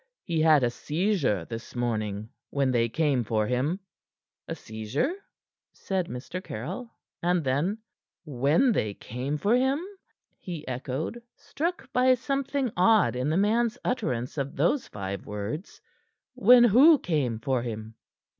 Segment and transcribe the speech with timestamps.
[0.23, 3.79] He had a seizure this morning when they came for him."
[4.47, 5.13] "A seizure?"
[5.73, 6.43] said Mr.
[6.43, 6.89] Caryll.
[7.21, 7.77] And then:
[8.25, 9.79] "When they came for him?"
[10.39, 15.79] he echoed, struck by something odd in the man's utterance of those five words.
[16.33, 17.93] "When who came for him?"